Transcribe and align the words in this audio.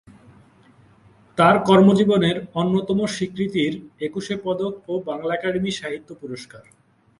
তার 1.37 1.55
কর্মজীবনের 1.65 2.37
অন্যতম 2.53 2.99
স্বীকৃতির 3.07 3.73
একুশে 3.99 4.35
পদক 4.43 4.73
ও 4.87 4.93
বাংলা 5.07 5.33
একাডেমি 5.35 5.71
সাহিত্য 5.71 6.09
পুরস্কার। 6.15 6.63